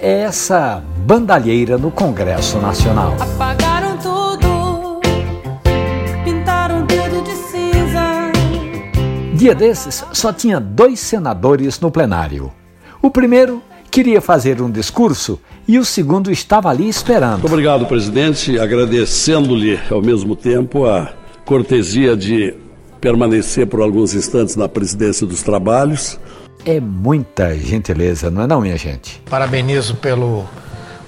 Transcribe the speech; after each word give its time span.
essa 0.00 0.82
bandalheira 1.06 1.78
no 1.78 1.90
Congresso 1.90 2.58
Nacional. 2.58 3.14
Apagaram 3.20 3.96
tudo, 3.98 5.00
pintaram 6.24 6.86
tudo 6.86 7.22
de 7.24 7.34
cinza. 7.36 8.32
Dia 9.34 9.54
desses, 9.54 10.04
só 10.12 10.32
tinha 10.32 10.60
dois 10.60 11.00
senadores 11.00 11.78
no 11.80 11.90
plenário. 11.90 12.52
O 13.02 13.10
primeiro 13.10 13.62
queria 13.90 14.20
fazer 14.20 14.60
um 14.60 14.70
discurso 14.70 15.38
e 15.68 15.78
o 15.78 15.84
segundo 15.84 16.30
estava 16.30 16.68
ali 16.68 16.88
esperando. 16.88 17.40
Muito 17.40 17.46
obrigado, 17.46 17.86
presidente, 17.86 18.58
agradecendo-lhe 18.58 19.78
ao 19.90 20.02
mesmo 20.02 20.34
tempo 20.34 20.86
a 20.86 21.12
cortesia 21.44 22.16
de 22.16 22.54
permanecer 23.00 23.66
por 23.66 23.80
alguns 23.80 24.14
instantes 24.14 24.56
na 24.56 24.68
presidência 24.68 25.26
dos 25.26 25.42
trabalhos. 25.42 26.18
É 26.64 26.80
muita 26.80 27.54
gentileza, 27.56 28.30
não 28.30 28.42
é 28.42 28.46
não, 28.46 28.60
minha 28.60 28.76
gente? 28.78 29.20
Parabenizo 29.28 29.94
pelo 29.96 30.46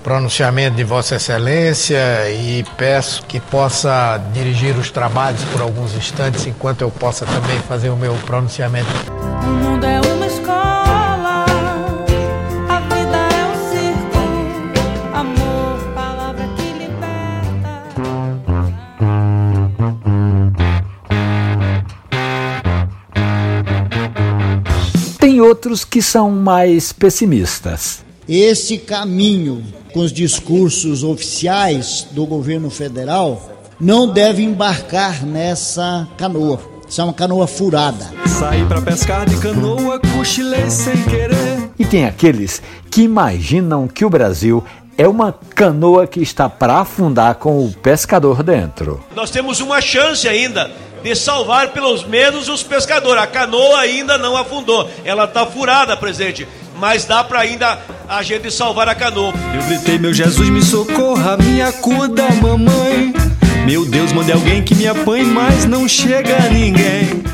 pronunciamento 0.03 0.77
de 0.77 0.85
Vossa 0.85 1.17
Excelência 1.17 1.99
e 2.31 2.65
peço 2.77 3.25
que 3.25 3.41
possa 3.41 4.21
dirigir 4.33 4.77
os 4.77 4.91
trabalhos 4.91 5.43
por 5.45 5.61
alguns 5.61 5.97
instantes 5.97 6.47
enquanto 6.47 6.83
eu 6.83 6.91
possa 6.91 7.27
também 7.27 7.59
fazer 7.61 7.89
o 7.89 7.97
meu 7.97 8.15
pronunciamento. 8.27 8.87
O 9.11 9.51
mundo 9.51 9.85
é 9.85 10.01
uma 10.01 10.16
outros 25.67 25.85
que 25.85 26.01
são 26.01 26.31
mais 26.31 26.93
pessimistas. 26.93 28.05
Esse 28.29 28.79
caminho 28.79 29.65
com 29.93 30.01
os 30.01 30.13
discursos 30.13 31.03
oficiais 31.03 32.07
do 32.13 32.25
governo 32.25 32.71
federal 32.71 33.51
não 33.81 34.07
deve 34.07 34.43
embarcar 34.45 35.27
nessa 35.27 36.07
canoa. 36.17 36.61
Isso 36.89 37.01
é 37.01 37.05
uma 37.05 37.13
canoa 37.13 37.49
furada. 37.49 38.13
Saí 38.27 38.65
pra 38.65 38.81
pescar 38.81 39.29
de 39.29 39.37
canoa, 39.39 40.01
cochilei 40.17 40.71
sem 40.71 41.03
querer. 41.05 41.71
E 41.77 41.85
tem 41.85 42.05
aqueles 42.05 42.63
que 42.89 43.03
imaginam 43.03 43.89
que 43.89 44.05
o 44.05 44.11
Brasil 44.11 44.63
é 44.97 45.09
uma 45.09 45.33
canoa 45.33 46.07
que 46.07 46.21
está 46.21 46.49
para 46.49 46.79
afundar 46.79 47.35
com 47.35 47.65
o 47.65 47.73
pescador 47.73 48.43
dentro. 48.43 49.05
Nós 49.17 49.31
temos 49.31 49.61
uma 49.61 49.81
chance 49.81 50.29
ainda 50.29 50.71
de 51.03 51.15
salvar 51.15 51.69
pelo 51.69 51.97
menos 52.07 52.49
os 52.49 52.63
pescadores. 52.63 53.23
A 53.23 53.27
canoa 53.27 53.81
ainda 53.81 54.19
não 54.19 54.37
afundou. 54.37 54.91
Ela 55.05 55.25
está 55.25 55.47
furada, 55.47 55.97
presidente. 55.97 56.47
Mas 56.79 57.05
dá 57.05 57.25
para 57.25 57.41
ainda 57.41 57.79
a 58.09 58.23
gente 58.23 58.51
salvar 58.51 58.89
a 58.89 58.95
canoa. 58.95 59.33
Eu 59.55 59.63
gritei, 59.67 59.99
meu 59.99 60.13
Jesus, 60.13 60.49
me 60.49 60.63
socorra, 60.63 61.37
me 61.37 61.63
acuda, 61.63 62.25
mamãe. 62.43 63.15
Meu 63.65 63.85
Deus, 63.85 64.13
mande 64.13 64.31
alguém 64.31 64.63
que 64.63 64.75
me 64.75 64.87
apanhe, 64.87 65.25
mas 65.25 65.65
não 65.65 65.89
chega 65.89 66.39
ninguém. 66.51 67.25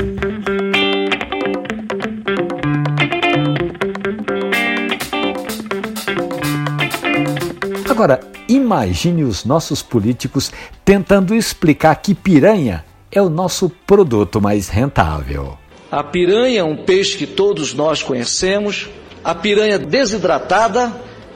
Agora, 7.90 8.20
imagine 8.48 9.22
os 9.22 9.44
nossos 9.44 9.82
políticos 9.82 10.50
tentando 10.84 11.34
explicar 11.34 11.94
que 11.96 12.14
piranha 12.14 12.84
é 13.12 13.20
o 13.20 13.28
nosso 13.28 13.68
produto 13.86 14.40
mais 14.40 14.68
rentável. 14.68 15.58
A 15.90 16.02
piranha 16.02 16.60
é 16.60 16.64
um 16.64 16.76
peixe 16.76 17.18
que 17.18 17.26
todos 17.26 17.74
nós 17.74 18.02
conhecemos, 18.02 18.88
a 19.22 19.34
piranha 19.34 19.78
desidratada 19.78 20.90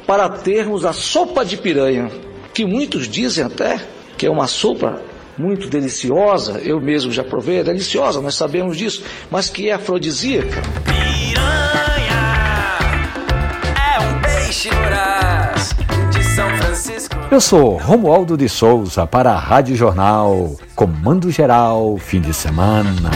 para 0.06 0.28
termos 0.30 0.86
a 0.86 0.94
sopa 0.94 1.44
de 1.44 1.58
piranha, 1.58 2.10
que 2.54 2.64
muitos 2.64 3.06
dizem 3.06 3.44
até 3.44 3.78
que 4.16 4.24
é 4.24 4.30
uma 4.30 4.46
sopa 4.46 5.02
muito 5.36 5.68
deliciosa, 5.68 6.58
eu 6.64 6.80
mesmo 6.80 7.12
já 7.12 7.22
provei, 7.22 7.58
é 7.58 7.62
deliciosa, 7.62 8.22
nós 8.22 8.34
sabemos 8.34 8.78
disso, 8.78 9.04
mas 9.30 9.50
que 9.50 9.68
é 9.68 9.74
afrodisíaca. 9.74 10.62
Piranha 10.86 12.16
é 13.76 14.00
um 14.00 14.22
peixe 14.22 14.70
Francisco. 14.70 15.55
Eu 17.28 17.40
sou 17.40 17.76
Romualdo 17.76 18.36
de 18.36 18.48
Souza 18.48 19.04
para 19.04 19.32
a 19.32 19.38
Rádio 19.38 19.74
Jornal, 19.74 20.54
Comando 20.76 21.30
Geral, 21.30 21.98
fim 21.98 22.20
de 22.20 22.32
semana. 22.32 23.10